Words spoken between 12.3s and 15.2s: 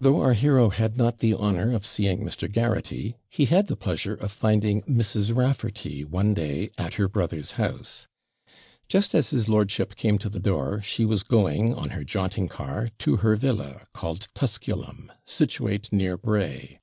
car, to her villa, called Tusculum,